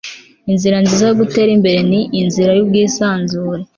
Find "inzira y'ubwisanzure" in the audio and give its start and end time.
2.21-3.61